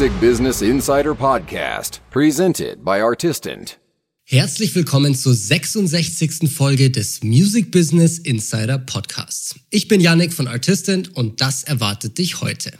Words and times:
Music 0.00 0.18
Business 0.18 0.62
Insider 0.62 1.14
Podcast, 1.14 2.00
presented 2.10 2.82
by 2.82 3.02
Artistant. 3.02 3.78
Herzlich 4.24 4.74
willkommen 4.74 5.14
zur 5.14 5.34
66. 5.34 6.50
Folge 6.50 6.88
des 6.88 7.22
Music 7.22 7.70
Business 7.70 8.18
Insider 8.18 8.78
Podcasts. 8.78 9.56
Ich 9.68 9.88
bin 9.88 10.00
Yannick 10.00 10.32
von 10.32 10.48
Artistant 10.48 11.14
und 11.14 11.42
das 11.42 11.64
erwartet 11.64 12.16
dich 12.16 12.40
heute. 12.40 12.72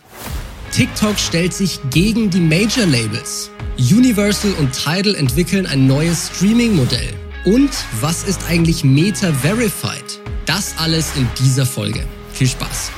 TikTok 0.73 1.19
stellt 1.19 1.53
sich 1.53 1.79
gegen 1.91 2.31
die 2.31 2.41
Major 2.41 2.87
Labels. 2.87 3.51
Universal 3.77 4.55
und 4.55 4.73
Tidal 4.73 5.15
entwickeln 5.15 5.67
ein 5.67 5.87
neues 5.87 6.31
Streaming-Modell. 6.35 7.13
Und 7.45 7.71
was 8.01 8.23
ist 8.23 8.41
eigentlich 8.49 8.83
Meta 8.83 9.31
Verified? 9.31 10.21
Das 10.47 10.75
alles 10.79 11.15
in 11.17 11.29
dieser 11.39 11.67
Folge. 11.67 12.03
Viel 12.33 12.49
Spaß! 12.49 12.93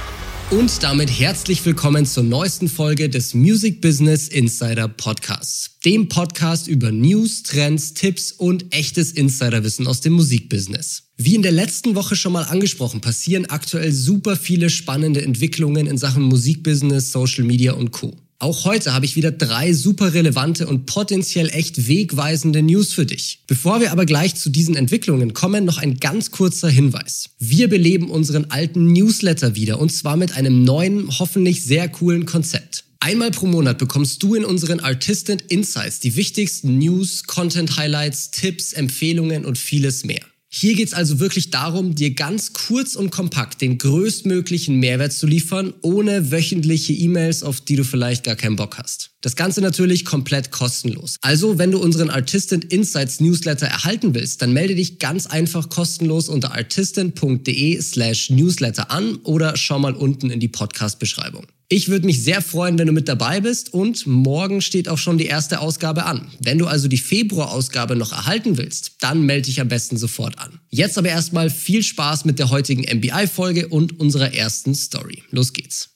Und 0.50 0.82
damit 0.82 1.10
herzlich 1.10 1.64
willkommen 1.64 2.04
zur 2.04 2.24
neuesten 2.24 2.68
Folge 2.68 3.08
des 3.08 3.34
Music 3.34 3.80
Business 3.80 4.28
Insider 4.28 4.88
Podcasts. 4.88 5.78
Dem 5.84 6.08
Podcast 6.08 6.68
über 6.68 6.92
News, 6.92 7.42
Trends, 7.42 7.94
Tipps 7.94 8.32
und 8.32 8.74
echtes 8.74 9.12
Insiderwissen 9.12 9.86
aus 9.86 10.00
dem 10.00 10.12
Musikbusiness. 10.12 11.04
Wie 11.16 11.34
in 11.34 11.42
der 11.42 11.52
letzten 11.52 11.94
Woche 11.94 12.16
schon 12.16 12.32
mal 12.32 12.44
angesprochen, 12.44 13.00
passieren 13.00 13.46
aktuell 13.46 13.92
super 13.92 14.36
viele 14.36 14.70
spannende 14.70 15.22
Entwicklungen 15.22 15.86
in 15.86 15.96
Sachen 15.98 16.22
Musikbusiness, 16.22 17.12
Social 17.12 17.44
Media 17.44 17.72
und 17.72 17.90
Co. 17.92 18.16
Auch 18.42 18.64
heute 18.64 18.92
habe 18.92 19.06
ich 19.06 19.14
wieder 19.14 19.30
drei 19.30 19.72
super 19.72 20.14
relevante 20.14 20.66
und 20.66 20.86
potenziell 20.86 21.48
echt 21.50 21.86
wegweisende 21.86 22.60
News 22.60 22.92
für 22.92 23.06
dich. 23.06 23.38
Bevor 23.46 23.80
wir 23.80 23.92
aber 23.92 24.04
gleich 24.04 24.34
zu 24.34 24.50
diesen 24.50 24.74
Entwicklungen 24.74 25.32
kommen, 25.32 25.64
noch 25.64 25.78
ein 25.78 25.98
ganz 25.98 26.32
kurzer 26.32 26.68
Hinweis. 26.68 27.30
Wir 27.38 27.68
beleben 27.68 28.10
unseren 28.10 28.46
alten 28.50 28.92
Newsletter 28.92 29.54
wieder 29.54 29.78
und 29.78 29.92
zwar 29.92 30.16
mit 30.16 30.36
einem 30.36 30.64
neuen, 30.64 31.08
hoffentlich 31.20 31.62
sehr 31.62 31.88
coolen 31.88 32.26
Konzept. 32.26 32.82
Einmal 32.98 33.30
pro 33.30 33.46
Monat 33.46 33.78
bekommst 33.78 34.20
du 34.24 34.34
in 34.34 34.44
unseren 34.44 34.80
Artistant 34.80 35.42
Insights 35.42 36.00
die 36.00 36.16
wichtigsten 36.16 36.78
News, 36.78 37.22
Content 37.22 37.76
Highlights, 37.76 38.32
Tipps, 38.32 38.72
Empfehlungen 38.72 39.44
und 39.44 39.56
vieles 39.56 40.02
mehr. 40.04 40.31
Hier 40.54 40.74
geht 40.74 40.88
es 40.88 40.92
also 40.92 41.18
wirklich 41.18 41.48
darum, 41.48 41.94
dir 41.94 42.12
ganz 42.12 42.52
kurz 42.52 42.94
und 42.94 43.10
kompakt 43.10 43.62
den 43.62 43.78
größtmöglichen 43.78 44.78
Mehrwert 44.78 45.14
zu 45.14 45.26
liefern, 45.26 45.72
ohne 45.80 46.30
wöchentliche 46.30 46.92
E-Mails, 46.92 47.42
auf 47.42 47.62
die 47.62 47.74
du 47.76 47.84
vielleicht 47.84 48.22
gar 48.22 48.36
keinen 48.36 48.56
Bock 48.56 48.76
hast. 48.76 49.12
Das 49.22 49.34
Ganze 49.34 49.62
natürlich 49.62 50.04
komplett 50.04 50.50
kostenlos. 50.50 51.16
Also, 51.22 51.56
wenn 51.56 51.70
du 51.70 51.78
unseren 51.78 52.10
Artistant 52.10 52.66
Insights 52.66 53.18
Newsletter 53.18 53.66
erhalten 53.66 54.14
willst, 54.14 54.42
dann 54.42 54.52
melde 54.52 54.74
dich 54.74 54.98
ganz 54.98 55.26
einfach 55.26 55.70
kostenlos 55.70 56.28
unter 56.28 56.52
artistant.de 56.52 57.80
slash 57.80 58.28
newsletter 58.28 58.90
an 58.90 59.16
oder 59.22 59.56
schau 59.56 59.78
mal 59.78 59.94
unten 59.94 60.28
in 60.28 60.38
die 60.38 60.48
Podcast-Beschreibung. 60.48 61.46
Ich 61.74 61.88
würde 61.88 62.04
mich 62.04 62.22
sehr 62.22 62.42
freuen, 62.42 62.78
wenn 62.78 62.86
du 62.86 62.92
mit 62.92 63.08
dabei 63.08 63.40
bist 63.40 63.72
und 63.72 64.06
morgen 64.06 64.60
steht 64.60 64.90
auch 64.90 64.98
schon 64.98 65.16
die 65.16 65.24
erste 65.24 65.60
Ausgabe 65.60 66.04
an. 66.04 66.30
Wenn 66.38 66.58
du 66.58 66.66
also 66.66 66.86
die 66.86 66.98
Februar-Ausgabe 66.98 67.96
noch 67.96 68.12
erhalten 68.12 68.58
willst, 68.58 68.96
dann 69.00 69.22
melde 69.22 69.46
dich 69.46 69.58
am 69.58 69.68
besten 69.68 69.96
sofort 69.96 70.38
an. 70.38 70.60
Jetzt 70.68 70.98
aber 70.98 71.08
erstmal 71.08 71.48
viel 71.48 71.82
Spaß 71.82 72.26
mit 72.26 72.38
der 72.38 72.50
heutigen 72.50 72.82
MBI-Folge 72.82 73.68
und 73.68 73.98
unserer 73.98 74.34
ersten 74.34 74.74
Story. 74.74 75.22
Los 75.30 75.54
geht's. 75.54 75.94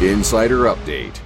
Insider 0.00 0.70
Update. 0.70 1.20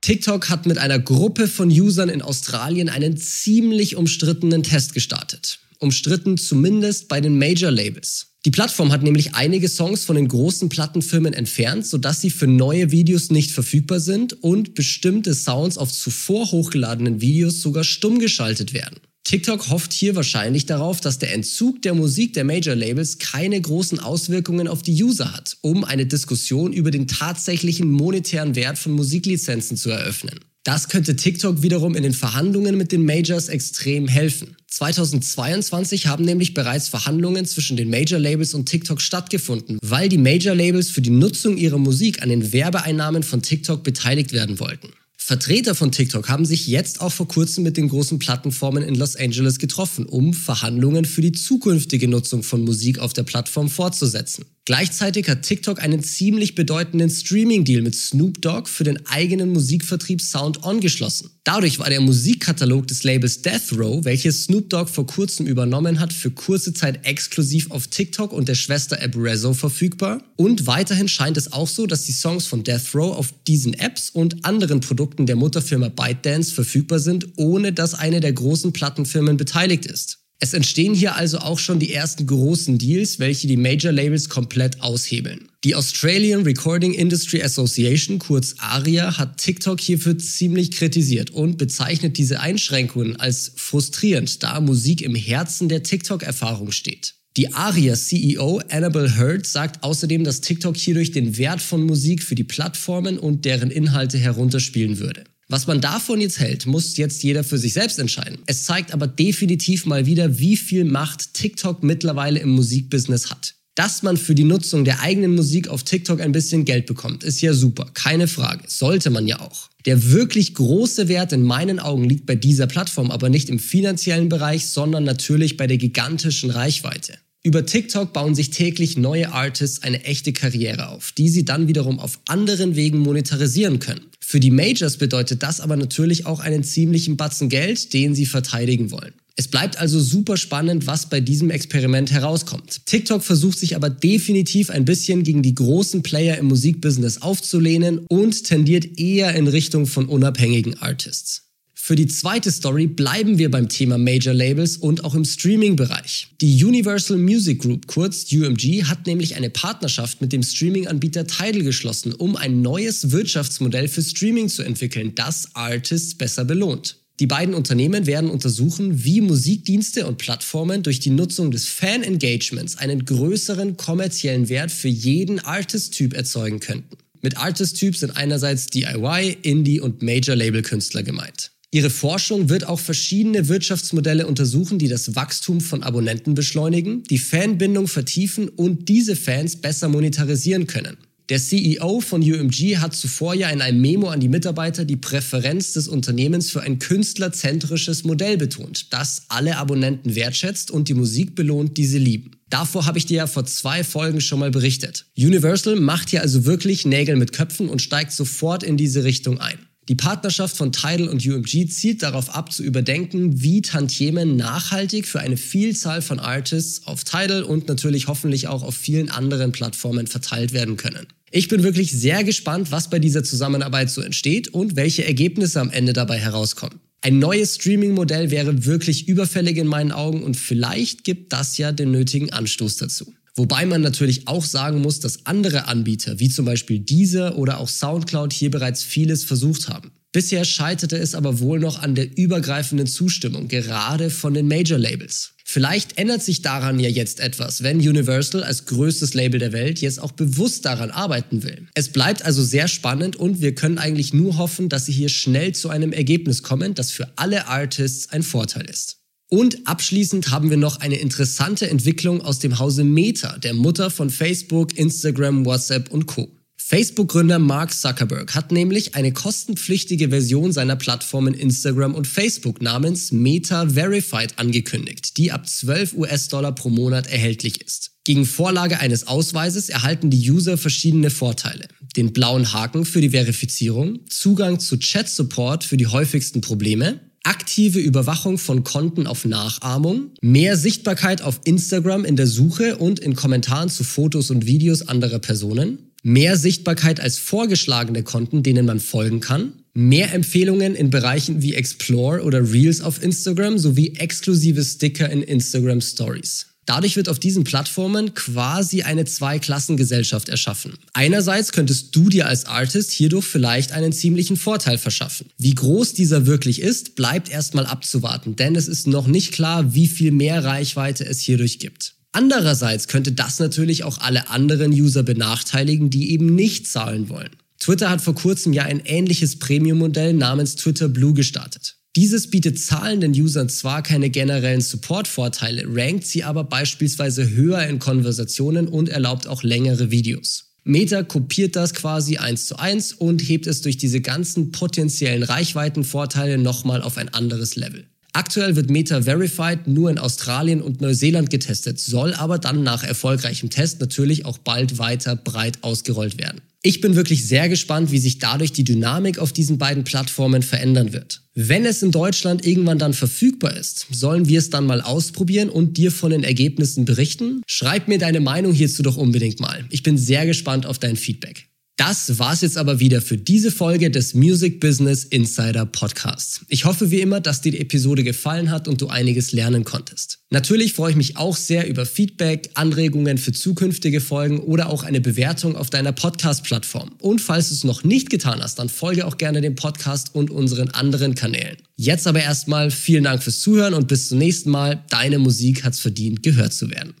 TikTok 0.00 0.50
hat 0.50 0.66
mit 0.66 0.78
einer 0.78 0.98
Gruppe 0.98 1.46
von 1.46 1.68
Usern 1.68 2.08
in 2.08 2.20
Australien 2.20 2.88
einen 2.88 3.16
ziemlich 3.16 3.94
umstrittenen 3.94 4.64
Test 4.64 4.92
gestartet. 4.92 5.60
Umstritten 5.78 6.38
zumindest 6.38 7.08
bei 7.08 7.20
den 7.20 7.38
Major 7.38 7.70
Labels. 7.70 8.32
Die 8.44 8.50
Plattform 8.50 8.92
hat 8.92 9.02
nämlich 9.02 9.34
einige 9.34 9.68
Songs 9.68 10.04
von 10.04 10.14
den 10.14 10.28
großen 10.28 10.68
Plattenfirmen 10.68 11.32
entfernt, 11.32 11.84
sodass 11.84 12.20
sie 12.20 12.30
für 12.30 12.46
neue 12.46 12.92
Videos 12.92 13.30
nicht 13.30 13.50
verfügbar 13.50 13.98
sind 13.98 14.40
und 14.42 14.74
bestimmte 14.74 15.34
Sounds 15.34 15.78
auf 15.78 15.92
zuvor 15.92 16.50
hochgeladenen 16.52 17.20
Videos 17.20 17.60
sogar 17.60 17.82
stumm 17.82 18.20
geschaltet 18.20 18.72
werden. 18.72 19.00
TikTok 19.24 19.70
hofft 19.70 19.92
hier 19.92 20.14
wahrscheinlich 20.14 20.66
darauf, 20.66 21.00
dass 21.00 21.18
der 21.18 21.34
Entzug 21.34 21.82
der 21.82 21.94
Musik 21.94 22.34
der 22.34 22.44
Major 22.44 22.76
Labels 22.76 23.18
keine 23.18 23.60
großen 23.60 23.98
Auswirkungen 23.98 24.68
auf 24.68 24.84
die 24.84 25.02
User 25.02 25.32
hat, 25.32 25.56
um 25.62 25.82
eine 25.82 26.06
Diskussion 26.06 26.72
über 26.72 26.92
den 26.92 27.08
tatsächlichen 27.08 27.90
monetären 27.90 28.54
Wert 28.54 28.78
von 28.78 28.92
Musiklizenzen 28.92 29.76
zu 29.76 29.90
eröffnen. 29.90 30.38
Das 30.66 30.88
könnte 30.88 31.14
TikTok 31.14 31.62
wiederum 31.62 31.94
in 31.94 32.02
den 32.02 32.12
Verhandlungen 32.12 32.76
mit 32.76 32.90
den 32.90 33.04
Majors 33.04 33.48
extrem 33.48 34.08
helfen. 34.08 34.56
2022 34.66 36.08
haben 36.08 36.24
nämlich 36.24 36.54
bereits 36.54 36.88
Verhandlungen 36.88 37.46
zwischen 37.46 37.76
den 37.76 37.88
Major 37.88 38.18
Labels 38.18 38.52
und 38.52 38.68
TikTok 38.68 39.00
stattgefunden, 39.00 39.78
weil 39.80 40.08
die 40.08 40.18
Major 40.18 40.56
Labels 40.56 40.90
für 40.90 41.02
die 41.02 41.10
Nutzung 41.10 41.56
ihrer 41.56 41.78
Musik 41.78 42.20
an 42.20 42.30
den 42.30 42.52
Werbeeinnahmen 42.52 43.22
von 43.22 43.42
TikTok 43.42 43.84
beteiligt 43.84 44.32
werden 44.32 44.58
wollten. 44.58 44.88
Vertreter 45.16 45.76
von 45.76 45.92
TikTok 45.92 46.28
haben 46.28 46.44
sich 46.44 46.66
jetzt 46.66 47.00
auch 47.00 47.12
vor 47.12 47.28
kurzem 47.28 47.62
mit 47.62 47.76
den 47.76 47.88
großen 47.88 48.18
Plattenformen 48.18 48.82
in 48.82 48.96
Los 48.96 49.14
Angeles 49.14 49.60
getroffen, 49.60 50.04
um 50.06 50.34
Verhandlungen 50.34 51.04
für 51.04 51.20
die 51.20 51.30
zukünftige 51.30 52.08
Nutzung 52.08 52.42
von 52.42 52.64
Musik 52.64 52.98
auf 52.98 53.12
der 53.12 53.22
Plattform 53.22 53.68
fortzusetzen. 53.68 54.46
Gleichzeitig 54.66 55.28
hat 55.28 55.42
TikTok 55.42 55.80
einen 55.80 56.02
ziemlich 56.02 56.56
bedeutenden 56.56 57.08
Streaming-Deal 57.08 57.82
mit 57.82 57.94
Snoop 57.94 58.42
Dogg 58.42 58.68
für 58.68 58.82
den 58.82 59.06
eigenen 59.06 59.52
Musikvertrieb 59.52 60.20
Sound 60.20 60.64
On 60.64 60.80
geschlossen. 60.80 61.30
Dadurch 61.44 61.78
war 61.78 61.88
der 61.88 62.00
Musikkatalog 62.00 62.88
des 62.88 63.04
Labels 63.04 63.42
Death 63.42 63.78
Row, 63.78 64.04
welches 64.04 64.42
Snoop 64.42 64.68
Dogg 64.68 64.90
vor 64.90 65.06
kurzem 65.06 65.46
übernommen 65.46 66.00
hat, 66.00 66.12
für 66.12 66.32
kurze 66.32 66.74
Zeit 66.74 67.06
exklusiv 67.06 67.70
auf 67.70 67.86
TikTok 67.86 68.32
und 68.32 68.48
der 68.48 68.56
Schwester-App 68.56 69.14
Rezo 69.16 69.54
verfügbar. 69.54 70.20
Und 70.34 70.66
weiterhin 70.66 71.06
scheint 71.06 71.36
es 71.36 71.52
auch 71.52 71.68
so, 71.68 71.86
dass 71.86 72.02
die 72.02 72.12
Songs 72.12 72.46
von 72.46 72.64
Death 72.64 72.92
Row 72.92 73.16
auf 73.16 73.32
diesen 73.46 73.72
Apps 73.74 74.10
und 74.10 74.44
anderen 74.44 74.80
Produkten 74.80 75.26
der 75.26 75.36
Mutterfirma 75.36 75.90
ByteDance 75.90 76.52
verfügbar 76.52 76.98
sind, 76.98 77.28
ohne 77.36 77.72
dass 77.72 77.94
eine 77.94 78.18
der 78.18 78.32
großen 78.32 78.72
Plattenfirmen 78.72 79.36
beteiligt 79.36 79.86
ist. 79.86 80.25
Es 80.38 80.52
entstehen 80.52 80.94
hier 80.94 81.16
also 81.16 81.38
auch 81.38 81.58
schon 81.58 81.78
die 81.78 81.94
ersten 81.94 82.26
großen 82.26 82.76
Deals, 82.76 83.18
welche 83.18 83.46
die 83.46 83.56
Major 83.56 83.90
Labels 83.90 84.28
komplett 84.28 84.82
aushebeln. 84.82 85.48
Die 85.64 85.74
Australian 85.74 86.42
Recording 86.42 86.92
Industry 86.92 87.42
Association, 87.42 88.18
kurz 88.18 88.54
ARIA, 88.58 89.16
hat 89.16 89.38
TikTok 89.38 89.80
hierfür 89.80 90.18
ziemlich 90.18 90.72
kritisiert 90.72 91.30
und 91.30 91.56
bezeichnet 91.56 92.18
diese 92.18 92.40
Einschränkungen 92.40 93.16
als 93.16 93.52
frustrierend, 93.56 94.42
da 94.42 94.60
Musik 94.60 95.00
im 95.00 95.14
Herzen 95.14 95.70
der 95.70 95.82
TikTok-Erfahrung 95.82 96.70
steht. 96.70 97.14
Die 97.38 97.52
ARIA-CEO 97.52 98.60
Annabel 98.70 99.18
Hurd 99.18 99.46
sagt 99.46 99.82
außerdem, 99.82 100.24
dass 100.24 100.42
TikTok 100.42 100.76
hierdurch 100.76 101.12
den 101.12 101.36
Wert 101.36 101.60
von 101.60 101.82
Musik 101.82 102.22
für 102.22 102.34
die 102.34 102.44
Plattformen 102.44 103.18
und 103.18 103.44
deren 103.44 103.70
Inhalte 103.70 104.18
herunterspielen 104.18 104.98
würde. 104.98 105.24
Was 105.48 105.68
man 105.68 105.80
davon 105.80 106.20
jetzt 106.20 106.40
hält, 106.40 106.66
muss 106.66 106.96
jetzt 106.96 107.22
jeder 107.22 107.44
für 107.44 107.56
sich 107.56 107.72
selbst 107.72 108.00
entscheiden. 108.00 108.38
Es 108.46 108.64
zeigt 108.64 108.92
aber 108.92 109.06
definitiv 109.06 109.86
mal 109.86 110.04
wieder, 110.04 110.40
wie 110.40 110.56
viel 110.56 110.84
Macht 110.84 111.34
TikTok 111.34 111.84
mittlerweile 111.84 112.40
im 112.40 112.48
Musikbusiness 112.50 113.30
hat. 113.30 113.54
Dass 113.76 114.02
man 114.02 114.16
für 114.16 114.34
die 114.34 114.42
Nutzung 114.42 114.84
der 114.84 115.02
eigenen 115.02 115.36
Musik 115.36 115.68
auf 115.68 115.84
TikTok 115.84 116.20
ein 116.20 116.32
bisschen 116.32 116.64
Geld 116.64 116.86
bekommt, 116.86 117.22
ist 117.22 117.42
ja 117.42 117.52
super, 117.52 117.86
keine 117.94 118.26
Frage, 118.26 118.64
sollte 118.66 119.10
man 119.10 119.28
ja 119.28 119.38
auch. 119.38 119.68
Der 119.84 120.10
wirklich 120.10 120.54
große 120.54 121.06
Wert 121.06 121.32
in 121.32 121.42
meinen 121.42 121.78
Augen 121.78 122.08
liegt 122.08 122.26
bei 122.26 122.34
dieser 122.34 122.66
Plattform 122.66 123.12
aber 123.12 123.28
nicht 123.28 123.48
im 123.48 123.60
finanziellen 123.60 124.28
Bereich, 124.28 124.66
sondern 124.66 125.04
natürlich 125.04 125.56
bei 125.56 125.68
der 125.68 125.76
gigantischen 125.76 126.50
Reichweite. 126.50 127.18
Über 127.44 127.64
TikTok 127.64 128.12
bauen 128.12 128.34
sich 128.34 128.50
täglich 128.50 128.96
neue 128.96 129.30
Artists 129.30 129.84
eine 129.84 130.02
echte 130.02 130.32
Karriere 130.32 130.88
auf, 130.88 131.12
die 131.12 131.28
sie 131.28 131.44
dann 131.44 131.68
wiederum 131.68 132.00
auf 132.00 132.18
anderen 132.26 132.74
Wegen 132.74 132.98
monetarisieren 132.98 133.78
können. 133.78 134.06
Für 134.28 134.40
die 134.40 134.50
Majors 134.50 134.96
bedeutet 134.96 135.44
das 135.44 135.60
aber 135.60 135.76
natürlich 135.76 136.26
auch 136.26 136.40
einen 136.40 136.64
ziemlichen 136.64 137.16
Batzen 137.16 137.48
Geld, 137.48 137.92
den 137.92 138.16
sie 138.16 138.26
verteidigen 138.26 138.90
wollen. 138.90 139.12
Es 139.36 139.46
bleibt 139.46 139.78
also 139.78 140.00
super 140.00 140.36
spannend, 140.36 140.88
was 140.88 141.08
bei 141.08 141.20
diesem 141.20 141.48
Experiment 141.48 142.10
herauskommt. 142.10 142.86
TikTok 142.86 143.22
versucht 143.22 143.56
sich 143.56 143.76
aber 143.76 143.88
definitiv 143.88 144.70
ein 144.70 144.84
bisschen 144.84 145.22
gegen 145.22 145.42
die 145.42 145.54
großen 145.54 146.02
Player 146.02 146.38
im 146.38 146.46
Musikbusiness 146.46 147.22
aufzulehnen 147.22 148.00
und 148.08 148.42
tendiert 148.42 148.98
eher 148.98 149.32
in 149.36 149.46
Richtung 149.46 149.86
von 149.86 150.06
unabhängigen 150.06 150.76
Artists. 150.82 151.45
Für 151.86 151.94
die 151.94 152.08
zweite 152.08 152.50
Story 152.50 152.88
bleiben 152.88 153.38
wir 153.38 153.48
beim 153.48 153.68
Thema 153.68 153.96
Major 153.96 154.34
Labels 154.34 154.76
und 154.76 155.04
auch 155.04 155.14
im 155.14 155.24
Streaming-Bereich. 155.24 156.26
Die 156.40 156.64
Universal 156.64 157.16
Music 157.16 157.60
Group, 157.60 157.86
kurz 157.86 158.26
UMG, 158.32 158.86
hat 158.86 159.06
nämlich 159.06 159.36
eine 159.36 159.50
Partnerschaft 159.50 160.20
mit 160.20 160.32
dem 160.32 160.42
Streaming-Anbieter 160.42 161.28
Tidal 161.28 161.62
geschlossen, 161.62 162.12
um 162.12 162.34
ein 162.34 162.60
neues 162.60 163.12
Wirtschaftsmodell 163.12 163.86
für 163.86 164.02
Streaming 164.02 164.48
zu 164.48 164.64
entwickeln, 164.64 165.12
das 165.14 165.54
Artists 165.54 166.16
besser 166.16 166.44
belohnt. 166.44 166.96
Die 167.20 167.28
beiden 167.28 167.54
Unternehmen 167.54 168.06
werden 168.06 168.30
untersuchen, 168.30 169.04
wie 169.04 169.20
Musikdienste 169.20 170.08
und 170.08 170.18
Plattformen 170.18 170.82
durch 170.82 170.98
die 170.98 171.10
Nutzung 171.10 171.52
des 171.52 171.68
Fan-Engagements 171.68 172.78
einen 172.78 173.04
größeren 173.04 173.76
kommerziellen 173.76 174.48
Wert 174.48 174.72
für 174.72 174.88
jeden 174.88 175.38
Artist-Typ 175.38 176.14
erzeugen 176.14 176.58
könnten. 176.58 176.96
Mit 177.22 177.36
Artist-Typ 177.36 177.96
sind 177.96 178.16
einerseits 178.16 178.66
DIY, 178.66 179.36
Indie 179.42 179.78
und 179.78 180.02
Major-Label-Künstler 180.02 181.04
gemeint. 181.04 181.52
Ihre 181.72 181.90
Forschung 181.90 182.48
wird 182.48 182.66
auch 182.66 182.78
verschiedene 182.78 183.48
Wirtschaftsmodelle 183.48 184.26
untersuchen, 184.26 184.78
die 184.78 184.88
das 184.88 185.16
Wachstum 185.16 185.60
von 185.60 185.82
Abonnenten 185.82 186.34
beschleunigen, 186.34 187.02
die 187.04 187.18
Fanbindung 187.18 187.88
vertiefen 187.88 188.48
und 188.48 188.88
diese 188.88 189.16
Fans 189.16 189.56
besser 189.56 189.88
monetarisieren 189.88 190.66
können. 190.66 190.96
Der 191.28 191.40
CEO 191.40 192.00
von 192.00 192.22
UMG 192.22 192.76
hat 192.76 192.94
zuvor 192.94 193.34
ja 193.34 193.50
in 193.50 193.60
einem 193.60 193.80
Memo 193.80 194.08
an 194.10 194.20
die 194.20 194.28
Mitarbeiter 194.28 194.84
die 194.84 194.94
Präferenz 194.94 195.72
des 195.72 195.88
Unternehmens 195.88 196.52
für 196.52 196.60
ein 196.60 196.78
künstlerzentrisches 196.78 198.04
Modell 198.04 198.36
betont, 198.36 198.92
das 198.92 199.24
alle 199.28 199.56
Abonnenten 199.56 200.14
wertschätzt 200.14 200.70
und 200.70 200.88
die 200.88 200.94
Musik 200.94 201.34
belohnt, 201.34 201.78
die 201.78 201.86
sie 201.86 201.98
lieben. 201.98 202.30
Davor 202.48 202.86
habe 202.86 202.98
ich 202.98 203.06
dir 203.06 203.16
ja 203.16 203.26
vor 203.26 203.44
zwei 203.44 203.82
Folgen 203.82 204.20
schon 204.20 204.38
mal 204.38 204.52
berichtet. 204.52 205.06
Universal 205.18 205.74
macht 205.74 206.10
hier 206.10 206.22
also 206.22 206.44
wirklich 206.44 206.86
Nägel 206.86 207.16
mit 207.16 207.32
Köpfen 207.32 207.68
und 207.68 207.82
steigt 207.82 208.12
sofort 208.12 208.62
in 208.62 208.76
diese 208.76 209.02
Richtung 209.02 209.40
ein. 209.40 209.58
Die 209.88 209.94
Partnerschaft 209.94 210.56
von 210.56 210.72
Tidal 210.72 211.08
und 211.08 211.24
UMG 211.24 211.68
zielt 211.68 212.02
darauf 212.02 212.34
ab, 212.34 212.52
zu 212.52 212.64
überdenken, 212.64 213.40
wie 213.40 213.62
Tantiemen 213.62 214.36
nachhaltig 214.36 215.06
für 215.06 215.20
eine 215.20 215.36
Vielzahl 215.36 216.02
von 216.02 216.18
Artists 216.18 216.86
auf 216.86 217.04
Tidal 217.04 217.44
und 217.44 217.68
natürlich 217.68 218.08
hoffentlich 218.08 218.48
auch 218.48 218.64
auf 218.64 218.74
vielen 218.74 219.10
anderen 219.10 219.52
Plattformen 219.52 220.08
verteilt 220.08 220.52
werden 220.52 220.76
können. 220.76 221.06
Ich 221.30 221.46
bin 221.46 221.62
wirklich 221.62 221.92
sehr 221.92 222.24
gespannt, 222.24 222.72
was 222.72 222.90
bei 222.90 222.98
dieser 222.98 223.22
Zusammenarbeit 223.22 223.90
so 223.90 224.00
entsteht 224.00 224.48
und 224.48 224.74
welche 224.74 225.04
Ergebnisse 225.04 225.60
am 225.60 225.70
Ende 225.70 225.92
dabei 225.92 226.18
herauskommen. 226.18 226.80
Ein 227.02 227.20
neues 227.20 227.54
Streaming-Modell 227.54 228.32
wäre 228.32 228.64
wirklich 228.64 229.06
überfällig 229.06 229.56
in 229.56 229.68
meinen 229.68 229.92
Augen 229.92 230.24
und 230.24 230.36
vielleicht 230.36 231.04
gibt 231.04 231.32
das 231.32 231.58
ja 231.58 231.70
den 231.70 231.92
nötigen 231.92 232.32
Anstoß 232.32 232.78
dazu. 232.78 233.12
Wobei 233.36 233.66
man 233.66 233.82
natürlich 233.82 234.26
auch 234.28 234.44
sagen 234.44 234.80
muss, 234.80 234.98
dass 234.98 235.26
andere 235.26 235.68
Anbieter, 235.68 236.18
wie 236.18 236.30
zum 236.30 236.46
Beispiel 236.46 236.80
diese 236.80 237.34
oder 237.36 237.60
auch 237.60 237.68
SoundCloud, 237.68 238.32
hier 238.32 238.50
bereits 238.50 238.82
vieles 238.82 239.24
versucht 239.24 239.68
haben. 239.68 239.92
Bisher 240.10 240.46
scheiterte 240.46 240.96
es 240.96 241.14
aber 241.14 241.40
wohl 241.40 241.60
noch 241.60 241.82
an 241.82 241.94
der 241.94 242.16
übergreifenden 242.16 242.86
Zustimmung, 242.86 243.48
gerade 243.48 244.08
von 244.08 244.32
den 244.32 244.48
Major-Labels. 244.48 245.34
Vielleicht 245.44 245.98
ändert 245.98 246.22
sich 246.22 246.40
daran 246.40 246.80
ja 246.80 246.88
jetzt 246.88 247.20
etwas, 247.20 247.62
wenn 247.62 247.76
Universal 247.76 248.42
als 248.42 248.64
größtes 248.64 249.12
Label 249.12 249.38
der 249.38 249.52
Welt 249.52 249.80
jetzt 249.82 250.00
auch 250.00 250.12
bewusst 250.12 250.64
daran 250.64 250.90
arbeiten 250.90 251.42
will. 251.42 251.68
Es 251.74 251.90
bleibt 251.90 252.24
also 252.24 252.42
sehr 252.42 252.66
spannend 252.66 253.16
und 253.16 253.42
wir 253.42 253.54
können 253.54 253.76
eigentlich 253.76 254.14
nur 254.14 254.38
hoffen, 254.38 254.70
dass 254.70 254.86
sie 254.86 254.92
hier 254.92 255.10
schnell 255.10 255.52
zu 255.52 255.68
einem 255.68 255.92
Ergebnis 255.92 256.42
kommen, 256.42 256.74
das 256.74 256.90
für 256.90 257.10
alle 257.16 257.46
Artists 257.46 258.10
ein 258.10 258.22
Vorteil 258.22 258.64
ist. 258.70 259.05
Und 259.28 259.66
abschließend 259.66 260.30
haben 260.30 260.50
wir 260.50 260.56
noch 260.56 260.80
eine 260.80 260.96
interessante 260.96 261.68
Entwicklung 261.68 262.20
aus 262.20 262.38
dem 262.38 262.58
Hause 262.60 262.84
Meta, 262.84 263.38
der 263.38 263.54
Mutter 263.54 263.90
von 263.90 264.08
Facebook, 264.08 264.76
Instagram, 264.78 265.44
WhatsApp 265.44 265.90
und 265.90 266.06
Co. 266.06 266.30
Facebook-Gründer 266.68 267.38
Mark 267.38 267.72
Zuckerberg 267.72 268.34
hat 268.34 268.50
nämlich 268.50 268.96
eine 268.96 269.12
kostenpflichtige 269.12 270.08
Version 270.08 270.52
seiner 270.52 270.74
Plattformen 270.74 271.32
Instagram 271.32 271.94
und 271.94 272.08
Facebook 272.08 272.60
namens 272.60 273.12
Meta 273.12 273.68
Verified 273.68 274.36
angekündigt, 274.38 275.16
die 275.16 275.30
ab 275.30 275.48
12 275.48 275.94
US-Dollar 275.94 276.52
pro 276.52 276.68
Monat 276.68 277.06
erhältlich 277.06 277.60
ist. 277.60 277.92
Gegen 278.02 278.26
Vorlage 278.26 278.80
eines 278.80 279.06
Ausweises 279.06 279.68
erhalten 279.68 280.10
die 280.10 280.30
User 280.30 280.58
verschiedene 280.58 281.10
Vorteile. 281.10 281.68
Den 281.96 282.12
blauen 282.12 282.52
Haken 282.52 282.84
für 282.84 283.00
die 283.00 283.10
Verifizierung, 283.10 284.00
Zugang 284.08 284.58
zu 284.58 284.76
Chat-Support 284.76 285.62
für 285.62 285.76
die 285.76 285.86
häufigsten 285.86 286.40
Probleme, 286.40 287.00
aktive 287.26 287.80
Überwachung 287.80 288.38
von 288.38 288.64
Konten 288.64 289.06
auf 289.06 289.24
Nachahmung, 289.24 290.12
mehr 290.22 290.56
Sichtbarkeit 290.56 291.22
auf 291.22 291.40
Instagram 291.44 292.04
in 292.04 292.16
der 292.16 292.26
Suche 292.26 292.76
und 292.76 293.00
in 293.00 293.16
Kommentaren 293.16 293.68
zu 293.68 293.84
Fotos 293.84 294.30
und 294.30 294.46
Videos 294.46 294.86
anderer 294.88 295.18
Personen, 295.18 295.90
mehr 296.02 296.36
Sichtbarkeit 296.36 297.00
als 297.00 297.18
vorgeschlagene 297.18 298.04
Konten, 298.04 298.42
denen 298.42 298.64
man 298.64 298.80
folgen 298.80 299.20
kann, 299.20 299.54
mehr 299.74 300.14
Empfehlungen 300.14 300.74
in 300.74 300.90
Bereichen 300.90 301.42
wie 301.42 301.54
Explore 301.54 302.22
oder 302.22 302.52
Reels 302.52 302.80
auf 302.80 303.02
Instagram 303.02 303.58
sowie 303.58 303.94
exklusive 303.98 304.64
Sticker 304.64 305.10
in 305.10 305.22
Instagram 305.22 305.80
Stories. 305.80 306.46
Dadurch 306.66 306.96
wird 306.96 307.08
auf 307.08 307.20
diesen 307.20 307.44
Plattformen 307.44 308.14
quasi 308.14 308.82
eine 308.82 309.04
Zweiklassengesellschaft 309.04 310.28
erschaffen. 310.28 310.74
Einerseits 310.92 311.52
könntest 311.52 311.94
du 311.94 312.08
dir 312.08 312.26
als 312.26 312.44
Artist 312.44 312.90
hierdurch 312.90 313.24
vielleicht 313.24 313.70
einen 313.70 313.92
ziemlichen 313.92 314.36
Vorteil 314.36 314.76
verschaffen. 314.76 315.30
Wie 315.38 315.54
groß 315.54 315.94
dieser 315.94 316.26
wirklich 316.26 316.60
ist, 316.60 316.96
bleibt 316.96 317.30
erstmal 317.30 317.66
abzuwarten, 317.66 318.34
denn 318.34 318.56
es 318.56 318.66
ist 318.66 318.88
noch 318.88 319.06
nicht 319.06 319.32
klar, 319.32 319.74
wie 319.74 319.86
viel 319.86 320.10
mehr 320.10 320.44
Reichweite 320.44 321.06
es 321.06 321.20
hierdurch 321.20 321.60
gibt. 321.60 321.94
Andererseits 322.10 322.88
könnte 322.88 323.12
das 323.12 323.38
natürlich 323.38 323.84
auch 323.84 323.98
alle 323.98 324.28
anderen 324.30 324.72
User 324.72 325.02
benachteiligen, 325.02 325.90
die 325.90 326.10
eben 326.10 326.34
nicht 326.34 326.66
zahlen 326.66 327.08
wollen. 327.08 327.30
Twitter 327.60 327.90
hat 327.90 328.00
vor 328.00 328.14
kurzem 328.14 328.52
ja 328.52 328.64
ein 328.64 328.80
ähnliches 328.84 329.38
Premium-Modell 329.38 330.14
namens 330.14 330.56
Twitter 330.56 330.88
Blue 330.88 331.14
gestartet. 331.14 331.75
Dieses 331.96 332.28
bietet 332.28 332.60
zahlenden 332.60 333.12
Usern 333.12 333.48
zwar 333.48 333.82
keine 333.82 334.10
generellen 334.10 334.60
Support-Vorteile, 334.60 335.64
rankt 335.66 336.06
sie 336.06 336.24
aber 336.24 336.44
beispielsweise 336.44 337.30
höher 337.30 337.66
in 337.66 337.78
Konversationen 337.78 338.68
und 338.68 338.90
erlaubt 338.90 339.26
auch 339.26 339.42
längere 339.42 339.90
Videos. 339.90 340.52
Meta 340.62 341.02
kopiert 341.02 341.56
das 341.56 341.72
quasi 341.72 342.18
eins 342.18 342.46
zu 342.46 342.58
eins 342.58 342.92
und 342.92 343.20
hebt 343.22 343.46
es 343.46 343.62
durch 343.62 343.78
diese 343.78 344.02
ganzen 344.02 344.52
potenziellen 344.52 345.22
Reichweitenvorteile 345.22 346.36
nochmal 346.36 346.82
auf 346.82 346.98
ein 346.98 347.08
anderes 347.08 347.56
Level. 347.56 347.86
Aktuell 348.16 348.56
wird 348.56 348.70
Meta 348.70 349.02
Verified 349.02 349.66
nur 349.66 349.90
in 349.90 349.98
Australien 349.98 350.62
und 350.62 350.80
Neuseeland 350.80 351.28
getestet, 351.28 351.78
soll 351.78 352.14
aber 352.14 352.38
dann 352.38 352.62
nach 352.62 352.82
erfolgreichem 352.82 353.50
Test 353.50 353.78
natürlich 353.78 354.24
auch 354.24 354.38
bald 354.38 354.78
weiter 354.78 355.16
breit 355.16 355.58
ausgerollt 355.60 356.18
werden. 356.18 356.40
Ich 356.62 356.80
bin 356.80 356.96
wirklich 356.96 357.28
sehr 357.28 357.50
gespannt, 357.50 357.90
wie 357.90 357.98
sich 357.98 358.18
dadurch 358.18 358.52
die 358.52 358.64
Dynamik 358.64 359.18
auf 359.18 359.34
diesen 359.34 359.58
beiden 359.58 359.84
Plattformen 359.84 360.40
verändern 360.42 360.94
wird. 360.94 361.24
Wenn 361.34 361.66
es 361.66 361.82
in 361.82 361.90
Deutschland 361.90 362.46
irgendwann 362.46 362.78
dann 362.78 362.94
verfügbar 362.94 363.54
ist, 363.54 363.86
sollen 363.90 364.26
wir 364.26 364.38
es 364.38 364.48
dann 364.48 364.64
mal 364.64 364.80
ausprobieren 364.80 365.50
und 365.50 365.76
dir 365.76 365.92
von 365.92 366.10
den 366.10 366.24
Ergebnissen 366.24 366.86
berichten? 366.86 367.42
Schreib 367.46 367.86
mir 367.86 367.98
deine 367.98 368.20
Meinung 368.20 368.54
hierzu 368.54 368.82
doch 368.82 368.96
unbedingt 368.96 369.40
mal. 369.40 369.66
Ich 369.68 369.82
bin 369.82 369.98
sehr 369.98 370.24
gespannt 370.24 370.64
auf 370.64 370.78
dein 370.78 370.96
Feedback. 370.96 371.50
Das 371.76 372.18
war's 372.18 372.40
jetzt 372.40 372.56
aber 372.56 372.80
wieder 372.80 373.02
für 373.02 373.18
diese 373.18 373.50
Folge 373.50 373.90
des 373.90 374.14
Music 374.14 374.60
Business 374.60 375.04
Insider 375.04 375.66
Podcasts. 375.66 376.40
Ich 376.48 376.64
hoffe 376.64 376.90
wie 376.90 377.02
immer, 377.02 377.20
dass 377.20 377.42
dir 377.42 377.52
die 377.52 377.60
Episode 377.60 378.02
gefallen 378.02 378.50
hat 378.50 378.66
und 378.66 378.80
du 378.80 378.88
einiges 378.88 379.32
lernen 379.32 379.62
konntest. 379.64 380.20
Natürlich 380.30 380.72
freue 380.72 380.92
ich 380.92 380.96
mich 380.96 381.18
auch 381.18 381.36
sehr 381.36 381.68
über 381.68 381.84
Feedback, 381.84 382.48
Anregungen 382.54 383.18
für 383.18 383.32
zukünftige 383.32 384.00
Folgen 384.00 384.40
oder 384.40 384.70
auch 384.70 384.84
eine 384.84 385.02
Bewertung 385.02 385.54
auf 385.54 385.68
deiner 385.68 385.92
Podcast-Plattform. 385.92 386.92
Und 386.98 387.20
falls 387.20 387.50
du 387.50 387.54
es 387.54 387.64
noch 387.64 387.84
nicht 387.84 388.08
getan 388.08 388.40
hast, 388.42 388.58
dann 388.58 388.70
folge 388.70 389.06
auch 389.06 389.18
gerne 389.18 389.42
dem 389.42 389.54
Podcast 389.54 390.14
und 390.14 390.30
unseren 390.30 390.70
anderen 390.70 391.14
Kanälen. 391.14 391.58
Jetzt 391.76 392.06
aber 392.06 392.22
erstmal 392.22 392.70
vielen 392.70 393.04
Dank 393.04 393.22
fürs 393.22 393.40
Zuhören 393.40 393.74
und 393.74 393.86
bis 393.86 394.08
zum 394.08 394.16
nächsten 394.16 394.48
Mal. 394.48 394.82
Deine 394.88 395.18
Musik 395.18 395.62
hat's 395.62 395.80
verdient, 395.80 396.22
gehört 396.22 396.54
zu 396.54 396.70
werden. 396.70 396.94